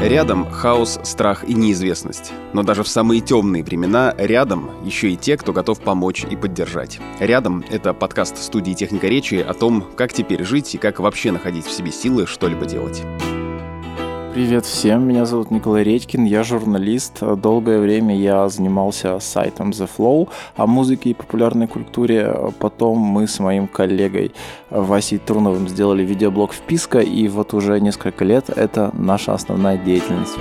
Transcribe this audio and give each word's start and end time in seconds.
Рядом 0.00 0.50
хаос, 0.50 0.98
страх 1.02 1.44
и 1.46 1.52
неизвестность. 1.52 2.32
Но 2.54 2.62
даже 2.62 2.82
в 2.82 2.88
самые 2.88 3.20
темные 3.20 3.62
времена 3.62 4.14
рядом 4.16 4.70
еще 4.82 5.10
и 5.10 5.16
те, 5.16 5.36
кто 5.36 5.52
готов 5.52 5.80
помочь 5.80 6.24
и 6.28 6.36
поддержать. 6.36 6.98
Рядом— 7.18 7.62
это 7.70 7.92
подкаст 7.92 8.38
студии 8.38 8.72
«Техника 8.72 9.08
речи» 9.08 9.34
о 9.34 9.52
том, 9.52 9.84
как 9.96 10.14
теперь 10.14 10.42
жить 10.42 10.74
и 10.74 10.78
как 10.78 11.00
вообще 11.00 11.32
находить 11.32 11.66
в 11.66 11.70
себе 11.70 11.92
силы 11.92 12.26
что-либо 12.26 12.64
делать. 12.64 13.02
Привет 14.32 14.64
всем, 14.64 15.08
меня 15.08 15.26
зовут 15.26 15.50
Николай 15.50 15.82
Редькин, 15.82 16.24
я 16.24 16.44
журналист. 16.44 17.18
Долгое 17.20 17.80
время 17.80 18.16
я 18.16 18.48
занимался 18.48 19.18
сайтом 19.18 19.70
The 19.70 19.90
Flow 19.98 20.28
о 20.54 20.68
музыке 20.68 21.10
и 21.10 21.14
популярной 21.14 21.66
культуре. 21.66 22.32
Потом 22.60 22.98
мы 22.98 23.26
с 23.26 23.40
моим 23.40 23.66
коллегой 23.66 24.30
Васей 24.70 25.18
Турновым 25.18 25.68
сделали 25.68 26.04
видеоблог 26.04 26.52
«Вписка», 26.52 27.00
и 27.00 27.26
вот 27.26 27.54
уже 27.54 27.80
несколько 27.80 28.24
лет 28.24 28.50
это 28.50 28.92
наша 28.94 29.34
основная 29.34 29.76
деятельность 29.76 30.36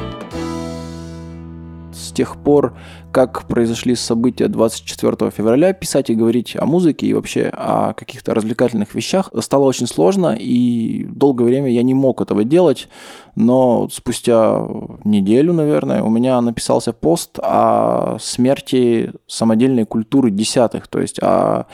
тех 2.19 2.35
пор, 2.35 2.73
как 3.13 3.47
произошли 3.47 3.95
события 3.95 4.49
24 4.49 5.31
февраля, 5.31 5.71
писать 5.71 6.09
и 6.09 6.15
говорить 6.15 6.53
о 6.59 6.65
музыке 6.65 7.07
и 7.07 7.13
вообще 7.13 7.49
о 7.53 7.93
каких-то 7.93 8.33
развлекательных 8.33 8.93
вещах 8.93 9.31
стало 9.39 9.63
очень 9.63 9.87
сложно, 9.87 10.35
и 10.37 11.05
долгое 11.05 11.45
время 11.45 11.71
я 11.71 11.81
не 11.81 11.93
мог 11.93 12.21
этого 12.21 12.43
делать, 12.43 12.89
но 13.35 13.87
спустя 13.89 14.67
неделю, 15.05 15.53
наверное, 15.53 16.03
у 16.03 16.09
меня 16.09 16.41
написался 16.41 16.91
пост 16.91 17.39
о 17.41 18.17
смерти 18.19 19.13
самодельной 19.25 19.85
культуры 19.85 20.29
десятых, 20.29 20.89
то 20.89 20.99
есть 20.99 21.19
о 21.21 21.67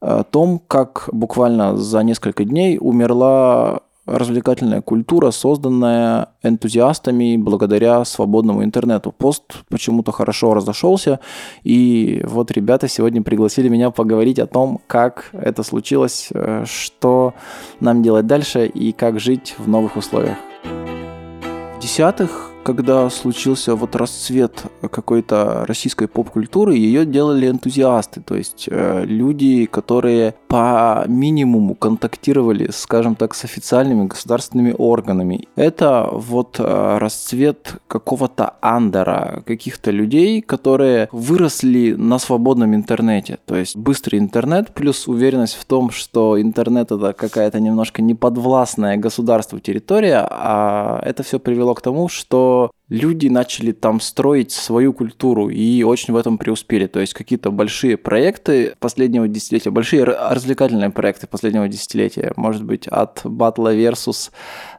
о 0.00 0.22
том, 0.22 0.60
как 0.68 1.08
буквально 1.10 1.76
за 1.76 2.04
несколько 2.04 2.44
дней 2.44 2.78
умерла 2.80 3.80
развлекательная 4.08 4.80
культура, 4.80 5.30
созданная 5.30 6.28
энтузиастами 6.42 7.36
благодаря 7.36 8.04
свободному 8.04 8.64
интернету. 8.64 9.12
Пост 9.12 9.42
почему-то 9.68 10.12
хорошо 10.12 10.54
разошелся, 10.54 11.20
и 11.62 12.22
вот 12.26 12.50
ребята 12.50 12.88
сегодня 12.88 13.22
пригласили 13.22 13.68
меня 13.68 13.90
поговорить 13.90 14.38
о 14.38 14.46
том, 14.46 14.80
как 14.86 15.30
это 15.32 15.62
случилось, 15.62 16.28
э, 16.32 16.64
что 16.66 17.34
нам 17.80 18.02
делать 18.02 18.26
дальше 18.26 18.66
и 18.66 18.92
как 18.92 19.20
жить 19.20 19.54
в 19.58 19.68
новых 19.68 19.96
условиях. 19.96 20.38
В 20.64 21.80
десятых 21.80 22.50
когда 22.68 23.08
случился 23.08 23.74
вот 23.74 23.96
расцвет 23.96 24.64
какой-то 24.90 25.64
российской 25.66 26.06
поп-культуры, 26.06 26.76
ее 26.76 27.06
делали 27.06 27.48
энтузиасты, 27.48 28.20
то 28.20 28.34
есть 28.34 28.68
э, 28.70 29.04
люди, 29.06 29.64
которые 29.64 30.34
по 30.48 31.04
минимуму 31.06 31.74
контактировали, 31.74 32.68
скажем 32.70 33.14
так, 33.14 33.34
с 33.34 33.44
официальными 33.44 34.06
государственными 34.06 34.74
органами. 34.76 35.48
Это 35.56 36.10
вот 36.12 36.56
э, 36.58 36.98
расцвет 36.98 37.80
какого-то 37.88 38.56
андера, 38.60 39.42
каких-то 39.46 39.90
людей, 39.90 40.42
которые 40.42 41.08
выросли 41.10 41.94
на 41.94 42.18
свободном 42.18 42.74
интернете, 42.74 43.38
то 43.46 43.56
есть 43.56 43.76
быстрый 43.76 44.18
интернет 44.18 44.74
плюс 44.74 45.08
уверенность 45.08 45.54
в 45.54 45.64
том, 45.64 45.90
что 45.90 46.38
интернет 46.38 46.92
это 46.92 47.14
какая-то 47.14 47.60
немножко 47.60 48.02
неподвластная 48.02 48.98
государству 48.98 49.58
территория, 49.58 50.28
а 50.30 51.00
это 51.02 51.22
все 51.22 51.38
привело 51.38 51.72
к 51.72 51.80
тому, 51.80 52.10
что 52.10 52.57
люди 52.88 53.28
начали 53.28 53.72
там 53.72 54.00
строить 54.00 54.52
свою 54.52 54.92
культуру 54.92 55.48
и 55.48 55.82
очень 55.82 56.14
в 56.14 56.16
этом 56.16 56.38
преуспели. 56.38 56.86
То 56.86 57.00
есть 57.00 57.14
какие-то 57.14 57.50
большие 57.50 57.96
проекты 57.96 58.74
последнего 58.78 59.28
десятилетия, 59.28 59.70
большие 59.70 60.04
развлекательные 60.04 60.90
проекты 60.90 61.26
последнего 61.26 61.68
десятилетия, 61.68 62.32
может 62.36 62.64
быть, 62.64 62.88
от 62.88 63.20
батла 63.24 63.74
Versus 63.74 64.30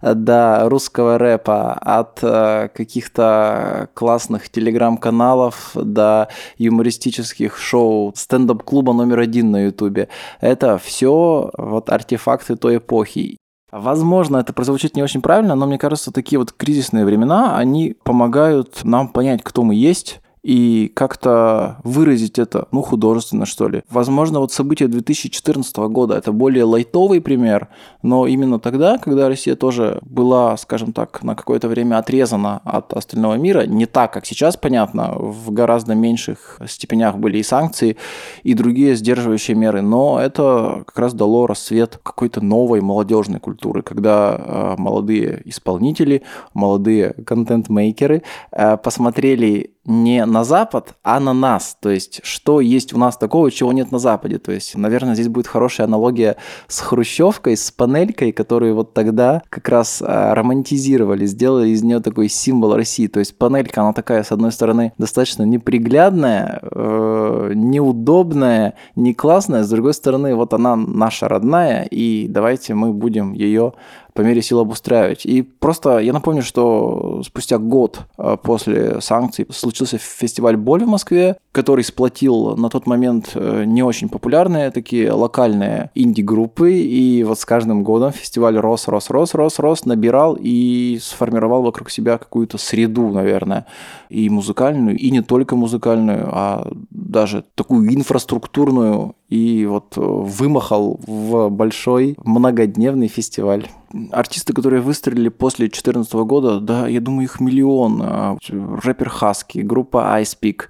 до 0.02 0.68
русского 0.70 1.18
рэпа, 1.18 1.74
от 1.74 2.20
э, 2.22 2.70
каких-то 2.74 3.90
классных 3.94 4.50
телеграм-каналов 4.50 5.72
до 5.75 6.30
юмористических 6.58 7.58
шоу, 7.58 8.14
стендап-клуба 8.16 8.94
номер 8.94 9.20
один 9.20 9.52
на 9.52 9.66
ютубе. 9.66 10.09
Это 10.42 10.78
все 10.78 11.52
вот 11.58 11.90
артефакты 11.90 12.56
той 12.56 12.78
эпохи. 12.78 13.38
Возможно, 13.72 14.38
это 14.38 14.53
прозвучит 14.53 14.96
не 14.96 15.03
очень 15.03 15.22
правильно, 15.22 15.56
но 15.56 15.68
мне 15.68 15.78
кажется, 15.78 16.12
такие 16.12 16.40
вот 16.40 16.52
кризисные 16.52 17.06
времена, 17.06 17.57
они 17.57 17.96
помогают 18.03 18.84
нам 18.84 19.07
понять, 19.09 19.41
кто 19.44 19.63
мы 19.63 19.75
есть, 19.75 20.22
и 20.42 20.92
как-то 20.96 21.78
выразить 21.84 22.40
это, 22.40 22.68
ну, 22.72 22.82
художественно, 22.82 23.46
что 23.46 23.68
ли. 23.68 23.84
Возможно, 23.90 24.40
вот 24.40 24.52
события 24.52 24.88
2014 24.88 25.76
года 25.78 26.16
это 26.16 26.32
более 26.32 26.64
лайтовый 26.64 27.22
пример, 27.22 27.68
но 28.02 28.28
именно 28.28 28.60
тогда, 28.60 28.98
когда 28.98 29.28
Россия 29.28 29.56
тоже 29.56 30.00
была, 30.02 30.56
скажем 30.58 30.94
так, 30.94 31.24
на 31.24 31.36
какое-то 31.36 31.68
время 31.68 31.98
отрезана 31.98 32.62
от 32.64 32.94
остального 32.94 33.36
мира, 33.36 33.66
не 33.66 33.86
так, 33.86 34.14
как 34.14 34.26
сейчас, 34.26 34.56
понятно, 34.56 35.14
в 35.16 35.52
гораздо 35.52 35.94
меньших 35.96 36.60
степенях 36.68 37.18
были 37.18 37.40
и 37.40 37.44
санкции, 37.44 37.98
и 38.44 38.54
другие 38.54 38.96
сдерживающие 38.96 39.56
меры, 39.56 39.82
но 39.82 40.20
это 40.20 40.84
как 40.86 40.98
раз 41.00 41.14
дало 41.14 41.48
рассвет 41.48 42.00
какой-то 42.02 42.42
новой 42.42 42.82
молодежной 42.82 43.40
культуры, 43.40 43.82
когда 43.82 44.36
э, 44.38 44.76
молодые 44.78 45.42
исполнители, 45.46 46.24
молодые 46.54 47.14
контент-мейкеры 47.26 48.24
э, 48.52 48.78
посмотрели 48.78 49.72
не 49.90 50.26
на 50.26 50.44
Запад, 50.44 50.94
а 51.04 51.20
на 51.20 51.34
нас. 51.34 51.76
То 51.82 51.90
есть, 51.90 52.22
что 52.24 52.62
есть 52.62 52.94
у 52.94 52.98
нас 52.98 53.18
такого, 53.18 53.52
чего 53.52 53.74
нет 53.74 53.92
на 53.92 54.00
Западе. 54.00 54.38
То 54.38 54.52
есть, 54.52 54.76
наверное, 54.76 55.16
здесь 55.16 55.28
будет 55.28 55.48
хорошая 55.48 55.88
аналогия 55.88 56.38
с 56.68 56.80
хрущевкой, 56.80 57.58
с 57.58 57.72
панелькой, 57.72 58.32
которую 58.32 58.76
вот 58.76 58.94
тогда 58.94 59.42
как 59.50 59.68
раз 59.68 60.02
а, 60.06 60.36
романтизировали, 60.36 61.26
сделали 61.26 61.70
из 61.70 61.82
нее 61.82 62.00
такой 62.00 62.30
символ 62.30 62.76
России. 62.76 63.08
То 63.08 63.20
есть, 63.20 63.38
панелька, 63.38 63.82
она 63.82 63.94
такая, 63.94 64.24
с 64.24 64.32
одной 64.32 64.52
стороны, 64.52 64.94
достаточно 64.98 65.44
неприглядная, 65.44 66.60
э, 66.62 67.52
неудобная, 67.56 68.76
не 68.96 69.16
классная, 69.16 69.64
с 69.64 69.70
другой 69.70 69.96
стороны, 69.96 70.36
вот 70.36 70.54
она 70.54 70.76
наша 70.76 71.28
родная, 71.28 71.84
и 71.84 72.28
давайте 72.28 72.76
мы 72.76 72.94
будем 72.94 73.34
ее 73.34 73.74
по 74.14 74.22
мере 74.22 74.42
сил 74.42 74.59
обустраивать. 74.59 75.25
И 75.25 75.42
просто 75.42 76.00
я 76.00 76.14
напомню, 76.14 76.42
что 76.42 77.22
спустя 77.25 77.58
год 77.58 78.02
а, 78.18 78.38
после 78.38 79.02
санкций 79.02 79.46
случился 79.52 79.97
фестиваль 79.97 80.58
«Боль» 80.58 80.84
в 80.84 80.88
Москве, 80.88 81.38
который 81.52 81.84
сплотил 81.84 82.56
на 82.56 82.69
тот 82.69 82.86
момент 82.88 83.31
э, 83.36 83.64
не 83.66 83.84
очень 83.84 84.09
популярные 84.09 84.72
такие 84.72 85.12
локальные 85.12 85.92
инди-группы. 85.96 86.74
И 86.74 87.24
вот 87.24 87.40
с 87.40 87.46
каждым 87.46 87.84
годом 87.84 88.12
фестиваль 88.12 88.58
рос, 88.58 88.88
рос, 88.88 89.09
рос, 89.09 89.34
рос, 89.34 89.59
рос, 89.59 89.86
набирал 89.86 90.38
и 90.40 91.00
сформировал 91.02 91.64
вокруг 91.64 91.90
себя 91.90 92.18
какую-то 92.18 92.58
среду, 92.58 93.09
наверное, 93.09 93.66
и 94.09 94.30
музыкальную, 94.30 94.98
и 94.98 95.12
не 95.12 95.22
только 95.22 95.56
музыкальную, 95.56 96.30
а 96.31 96.72
даже 96.90 97.44
такую 97.56 97.94
инфраструктурную 97.94 99.16
и 99.30 99.66
вот 99.68 99.94
э, 99.96 100.02
вымахал 100.02 101.00
в 101.06 101.50
большой 101.50 102.18
многодневный 102.24 103.08
фестиваль. 103.08 103.68
Артисты, 104.12 104.54
которые 104.54 104.82
выстрелили 104.82 105.30
после 105.30 105.68
2014 105.68 106.14
года, 106.14 106.60
да, 106.60 106.88
я 106.88 107.00
думаю, 107.00 107.26
их 107.26 107.40
миллион. 107.40 108.02
А, 108.04 108.38
рэпер 108.50 109.10
Хаски, 109.10 109.60
группа 109.60 110.20
Ice 110.20 110.36
Peak, 110.42 110.64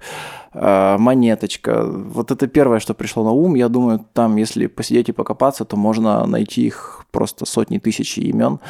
а, 0.52 0.98
монеточка. 0.98 1.86
Вот 1.86 2.30
это 2.30 2.46
первое, 2.48 2.80
что 2.80 2.92
пришло 2.92 3.24
на 3.24 3.30
ум. 3.30 3.54
Я 3.54 3.68
думаю, 3.68 4.04
там, 4.12 4.36
если 4.36 4.66
посидеть 4.66 5.08
и 5.08 5.12
покопаться, 5.12 5.64
то 5.64 5.76
можно 5.76 6.26
найти 6.26 6.66
их 6.66 7.06
просто 7.10 7.46
сотни 7.46 7.78
тысяч 7.78 8.18
имен. 8.18 8.60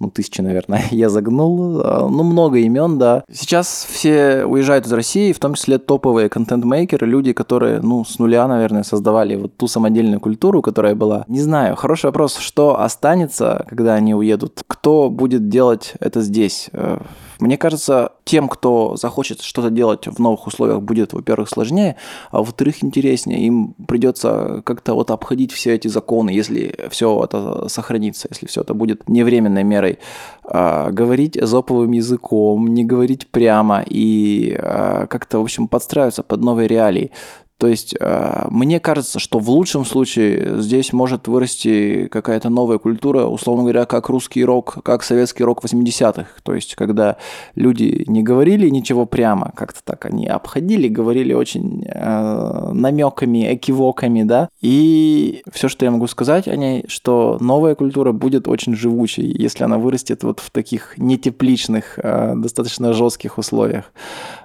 Ну, 0.00 0.10
тысячи, 0.10 0.40
наверное, 0.40 0.84
я 0.90 1.08
загнул. 1.08 1.80
А, 1.82 2.08
ну, 2.08 2.22
много 2.22 2.58
имен, 2.58 2.98
да. 2.98 3.24
Сейчас 3.32 3.86
все 3.88 4.44
уезжают 4.44 4.86
из 4.86 4.92
России, 4.92 5.32
в 5.32 5.38
том 5.38 5.54
числе 5.54 5.78
топовые 5.78 6.28
контент-мейкеры, 6.28 7.06
люди, 7.06 7.32
которые, 7.32 7.80
ну, 7.80 8.04
с 8.04 8.18
нуля, 8.18 8.46
наверное, 8.46 8.82
создавали 8.82 9.36
вот 9.36 9.56
ту 9.56 9.68
самодельную 9.68 10.20
культуру, 10.20 10.62
которая 10.62 10.94
была. 10.94 11.24
Не 11.28 11.40
знаю, 11.40 11.76
хороший 11.76 12.06
вопрос, 12.06 12.36
что 12.38 12.80
останется, 12.80 13.64
когда 13.68 13.94
они 13.94 14.14
уедут? 14.14 14.62
Кто 14.66 15.10
будет 15.10 15.48
делать 15.48 15.94
это 16.00 16.20
здесь? 16.20 16.70
Э, 16.72 16.98
мне 17.40 17.56
кажется, 17.56 18.12
тем, 18.24 18.48
кто 18.48 18.96
захочет 18.96 19.42
что-то 19.42 19.70
делать 19.70 20.08
в 20.08 20.18
новых 20.18 20.46
условиях, 20.46 20.82
будет, 20.82 21.12
во-первых, 21.12 21.48
сложнее, 21.48 21.96
а 22.30 22.38
во-вторых, 22.38 22.82
интереснее. 22.82 23.40
Им 23.46 23.74
придется 23.86 24.62
как-то 24.64 24.94
вот 24.94 25.10
обходить 25.10 25.52
все 25.52 25.74
эти 25.74 25.86
законы, 25.88 26.30
если 26.30 26.88
все 26.90 27.22
это 27.22 27.68
сохранится, 27.68 27.87
если 28.30 28.46
все 28.46 28.60
это 28.60 28.74
будет 28.74 29.08
не 29.08 29.22
временной 29.22 29.64
мерой. 29.64 29.98
А, 30.44 30.90
говорить 30.90 31.36
эзоповым 31.36 31.92
языком, 31.92 32.66
не 32.68 32.84
говорить 32.84 33.28
прямо 33.28 33.82
и 33.86 34.56
а, 34.58 35.06
как-то, 35.06 35.38
в 35.38 35.42
общем, 35.42 35.68
подстраиваться 35.68 36.22
под 36.22 36.40
новые 36.40 36.68
реалии. 36.68 37.10
То 37.58 37.66
есть 37.66 37.94
э, 37.98 38.46
мне 38.50 38.78
кажется, 38.78 39.18
что 39.18 39.40
в 39.40 39.50
лучшем 39.50 39.84
случае 39.84 40.60
здесь 40.62 40.92
может 40.92 41.26
вырасти 41.26 42.06
какая-то 42.06 42.50
новая 42.50 42.78
культура, 42.78 43.24
условно 43.24 43.64
говоря, 43.64 43.84
как 43.84 44.08
русский 44.08 44.44
рок, 44.44 44.78
как 44.84 45.02
советский 45.02 45.42
рок 45.42 45.64
80-х. 45.64 46.26
То 46.44 46.54
есть 46.54 46.76
когда 46.76 47.16
люди 47.56 48.04
не 48.06 48.22
говорили 48.22 48.68
ничего 48.68 49.06
прямо, 49.06 49.52
как-то 49.56 49.80
так 49.82 50.06
они 50.06 50.28
обходили, 50.28 50.86
говорили 50.86 51.32
очень 51.32 51.84
э, 51.84 52.70
намеками, 52.72 53.52
экивоками, 53.54 54.22
да. 54.22 54.48
И 54.60 55.42
все, 55.52 55.68
что 55.68 55.84
я 55.84 55.90
могу 55.90 56.06
сказать 56.06 56.46
о 56.46 56.54
ней, 56.54 56.84
что 56.86 57.38
новая 57.40 57.74
культура 57.74 58.12
будет 58.12 58.46
очень 58.46 58.76
живучей, 58.76 59.34
если 59.36 59.64
она 59.64 59.78
вырастет 59.78 60.22
вот 60.22 60.38
в 60.38 60.50
таких 60.50 60.96
нетепличных, 60.96 61.98
э, 62.00 62.34
достаточно 62.36 62.92
жестких 62.92 63.36
условиях. 63.36 63.86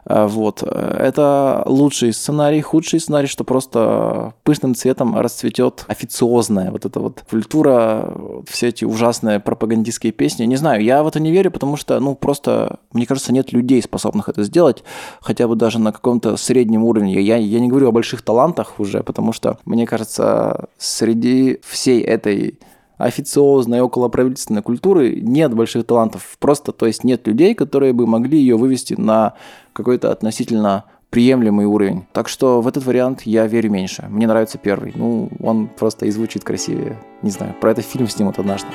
Э, 0.06 0.26
вот. 0.26 0.64
Это 0.64 1.62
лучший 1.68 2.12
сценарий, 2.12 2.62
худший 2.62 3.03
сценарий, 3.04 3.28
что 3.28 3.44
просто 3.44 4.34
пышным 4.44 4.76
цветом 4.76 5.18
расцветет 5.18 5.86
официозная 5.88 6.72
вот 6.72 6.86
эта 6.86 7.00
вот 7.00 7.24
культура, 7.30 8.14
все 8.48 8.70
эти 8.70 8.86
ужасные 8.86 9.40
пропагандистские 9.40 10.12
песни. 10.12 10.46
Не 10.46 10.56
знаю, 10.56 10.84
я 10.84 11.04
в 11.04 11.08
это 11.08 11.20
не 11.20 11.32
верю, 11.32 11.52
потому 11.52 11.78
что, 11.78 12.00
ну, 12.00 12.16
просто, 12.16 12.80
мне 12.92 13.06
кажется, 13.06 13.34
нет 13.34 13.52
людей, 13.54 13.82
способных 13.82 14.30
это 14.30 14.44
сделать, 14.44 14.84
хотя 15.22 15.48
бы 15.48 15.56
даже 15.56 15.80
на 15.80 15.92
каком-то 15.92 16.38
среднем 16.38 16.84
уровне. 16.84 17.22
Я, 17.22 17.38
я 17.38 17.60
не 17.60 17.68
говорю 17.68 17.90
о 17.90 17.92
больших 17.92 18.22
талантах 18.22 18.80
уже, 18.80 19.04
потому 19.04 19.34
что, 19.34 19.58
мне 19.66 19.86
кажется, 19.86 20.70
среди 20.78 21.60
всей 21.64 22.02
этой 22.02 22.60
официозной, 22.98 23.82
околоправительственной 23.82 24.62
культуры 24.62 25.20
нет 25.22 25.54
больших 25.54 25.86
талантов. 25.86 26.38
Просто, 26.40 26.72
то 26.72 26.86
есть 26.86 27.04
нет 27.04 27.28
людей, 27.28 27.54
которые 27.54 27.94
бы 27.94 28.08
могли 28.08 28.38
ее 28.38 28.56
вывести 28.56 28.94
на 28.94 29.34
какой-то 29.74 30.12
относительно 30.12 30.86
приемлемый 31.14 31.68
уровень. 31.68 32.06
Так 32.12 32.28
что 32.28 32.60
в 32.60 32.68
этот 32.68 32.86
вариант 32.86 33.22
я 33.22 33.46
верю 33.46 33.70
меньше. 33.70 34.08
Мне 34.10 34.26
нравится 34.26 34.58
первый. 34.58 34.94
Ну, 34.96 35.30
он 35.40 35.68
просто 35.68 36.08
и 36.08 36.10
звучит 36.10 36.44
красивее. 36.44 36.98
Не 37.22 37.30
знаю, 37.30 37.54
про 37.62 37.70
это 37.70 37.84
фильм 37.84 38.08
снимут 38.08 38.40
однажды. 38.40 38.70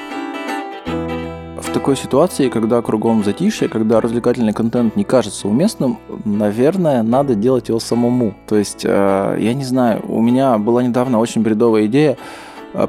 В 1.57 1.73
такой 1.73 1.97
ситуации, 1.97 2.49
когда 2.49 2.81
кругом 2.81 3.25
затишье, 3.25 3.69
когда 3.69 4.01
развлекательный 4.01 4.53
контент 4.53 4.95
не 4.95 5.03
кажется 5.03 5.49
уместным, 5.49 5.99
наверное, 6.25 7.03
надо 7.03 7.35
делать 7.35 7.71
его 7.71 7.81
самому. 7.81 8.35
То 8.47 8.57
есть, 8.57 8.85
э, 8.85 9.37
я 9.41 9.55
не 9.55 9.65
знаю, 9.65 10.05
у 10.07 10.23
меня 10.23 10.59
была 10.59 10.85
недавно 10.85 11.19
очень 11.19 11.43
бредовая 11.43 11.87
идея 11.87 12.17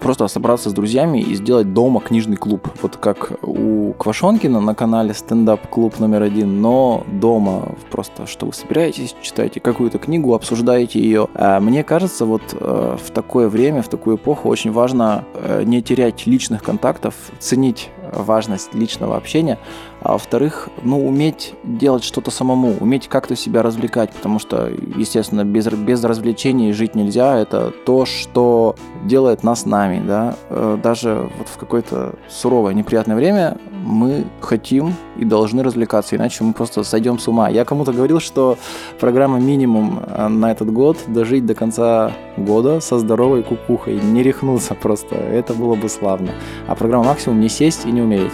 просто 0.02 0.28
собраться 0.28 0.70
с 0.70 0.74
друзьями 0.74 1.20
и 1.20 1.36
сделать 1.36 1.74
дома 1.74 2.00
книжный 2.00 2.38
клуб. 2.38 2.68
Вот 2.82 2.98
как 2.98 3.34
у 3.42 3.94
Квашонкина 3.94 4.62
на 4.62 4.76
канале 4.76 5.14
стендап-клуб 5.14 6.00
номер 6.00 6.24
один, 6.24 6.62
но 6.62 7.04
дома 7.08 7.76
просто, 7.90 8.28
что 8.28 8.46
вы 8.46 8.54
собираетесь, 8.54 9.16
читаете 9.22 9.60
какую-то 9.60 9.98
книгу, 10.00 10.34
обсуждаете 10.34 11.00
ее. 11.00 11.28
А 11.34 11.60
мне 11.60 11.84
кажется, 11.84 12.26
вот 12.26 12.42
э, 12.54 12.98
в 13.04 13.12
такое 13.12 13.50
время, 13.50 13.82
в 13.82 13.90
такую 13.90 14.18
эпоху 14.18 14.50
очень 14.50 14.72
важно 14.72 15.26
э, 15.34 15.64
не 15.66 15.82
терять 15.82 16.28
личных 16.28 16.64
контактов, 16.64 17.16
ценить 17.40 17.90
важность 18.12 18.74
личного 18.74 19.18
общения, 19.18 19.58
а 20.02 20.14
во-вторых, 20.14 20.70
ну, 20.84 21.06
уметь 21.06 21.54
делать 21.64 22.04
что-то 22.04 22.32
самому, 22.32 22.76
уметь 22.80 23.08
как-то 23.08 23.36
себя 23.36 23.62
развлекать, 23.62 24.12
потому 24.12 24.40
что, 24.40 24.70
естественно, 24.96 25.44
без, 25.44 25.68
без 25.68 26.04
развлечений 26.04 26.74
жить 26.74 26.96
нельзя, 26.96 27.38
это 27.38 27.72
то, 27.86 28.06
что 28.06 28.76
делает 29.04 29.44
нас 29.44 29.66
нами, 29.66 30.06
да, 30.06 30.36
э, 30.50 30.78
даже 30.82 31.30
вот 31.38 31.48
в 31.48 31.58
какое-то 31.58 32.16
суровое, 32.30 32.74
неприятное 32.74 33.16
время 33.16 33.58
мы 33.90 34.26
хотим 34.40 34.94
и 35.18 35.26
должны 35.26 35.64
развлекаться, 35.64 36.16
иначе 36.16 36.44
мы 36.44 36.54
просто 36.54 36.84
сойдем 36.84 37.20
с 37.20 37.28
ума. 37.28 37.50
Я 37.50 37.66
кому-то 37.66 37.92
говорил, 37.92 38.20
что 38.20 38.58
программа 39.00 39.40
минимум 39.40 40.02
на 40.30 40.52
этот 40.52 40.72
год 40.72 40.98
дожить 41.08 41.46
до 41.46 41.56
конца 41.56 42.12
года 42.38 42.80
со 42.80 43.00
здоровой 43.00 43.44
кукухой, 43.44 44.00
не 44.00 44.24
рехнуться 44.24 44.76
просто, 44.76 45.16
это 45.16 45.54
было 45.54 45.76
бы 45.76 45.90
славно. 45.90 46.32
А 46.68 46.76
программа 46.76 47.06
максимум 47.06 47.40
не 47.40 47.50
сесть 47.50 47.86
и 47.86 47.92
не 47.92 48.02
умереть. 48.02 48.34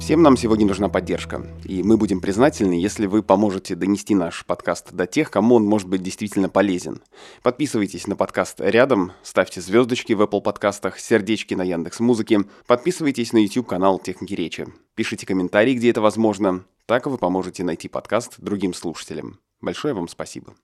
Всем 0.00 0.22
нам 0.22 0.36
сегодня 0.36 0.66
нужна 0.66 0.88
поддержка, 0.88 1.46
и 1.62 1.82
мы 1.82 1.96
будем 1.96 2.20
признательны, 2.20 2.72
если 2.72 3.06
вы 3.06 3.22
поможете 3.22 3.76
донести 3.76 4.14
наш 4.14 4.44
подкаст 4.44 4.92
до 4.92 5.06
тех, 5.06 5.30
кому 5.30 5.56
он 5.56 5.64
может 5.64 5.88
быть 5.88 6.02
действительно 6.02 6.48
полезен. 6.48 7.02
Подписывайтесь 7.42 8.06
на 8.08 8.16
подкаст 8.16 8.60
рядом, 8.60 9.12
ставьте 9.22 9.60
звездочки 9.60 10.14
в 10.14 10.22
Apple 10.22 10.40
подкастах, 10.40 10.98
сердечки 10.98 11.54
на 11.54 11.62
Яндекс 11.62 12.00
Музыке, 12.00 12.40
подписывайтесь 12.66 13.32
на 13.32 13.38
YouTube 13.38 13.68
канал 13.68 14.00
Техники 14.00 14.34
Речи, 14.34 14.66
пишите 14.96 15.26
комментарии, 15.26 15.74
где 15.74 15.90
это 15.90 16.00
возможно, 16.00 16.64
так 16.86 17.06
вы 17.06 17.18
поможете 17.18 17.62
найти 17.62 17.88
подкаст 17.88 18.34
другим 18.38 18.74
слушателям. 18.74 19.38
Большое 19.60 19.94
вам 19.94 20.08
спасибо. 20.08 20.54